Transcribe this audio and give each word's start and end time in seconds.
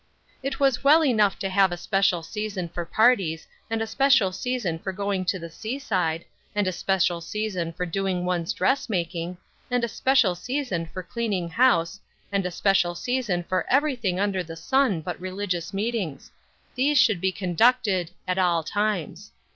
It 0.41 0.59
was 0.59 0.83
well 0.83 1.05
enough 1.05 1.37
to 1.37 1.49
have 1.49 1.71
a 1.71 1.77
special 1.77 2.23
season 2.23 2.69
for 2.69 2.85
parties, 2.87 3.47
and 3.69 3.83
a 3.83 3.85
special 3.85 4.31
season 4.31 4.79
for 4.79 4.91
going 4.91 5.25
to 5.25 5.37
the 5.37 5.51
sea 5.51 5.77
side, 5.77 6.25
and 6.55 6.65
a 6.67 6.71
special 6.71 7.21
season 7.21 7.71
for 7.71 7.85
doing 7.85 8.25
one's 8.25 8.51
dressmaking, 8.51 9.37
and 9.69 9.83
a 9.83 9.87
special 9.87 10.33
season 10.33 10.87
for 10.87 11.03
cleaning 11.03 11.49
house, 11.49 11.99
and 12.31 12.47
a 12.47 12.51
special 12.51 12.95
season 12.95 13.43
for 13.43 13.63
everything 13.69 14.19
under 14.19 14.41
the 14.41 14.55
sun 14.55 15.01
but 15.01 15.21
religious 15.21 15.71
meetings; 15.71 16.31
these 16.73 16.97
should 16.97 17.21
be 17.21 17.31
conducted 17.31 18.09
at 18.27 18.39
all 18.39 18.63
times. 18.63 19.31